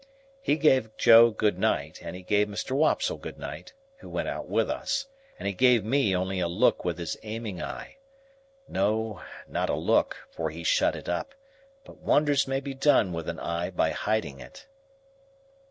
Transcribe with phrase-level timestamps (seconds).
[0.41, 2.71] He gave Joe good night, and he gave Mr.
[2.71, 5.05] Wopsle good night (who went out with us),
[5.37, 10.49] and he gave me only a look with his aiming eye,—no, not a look, for
[10.49, 11.35] he shut it up,
[11.85, 14.65] but wonders may be done with an eye by hiding it.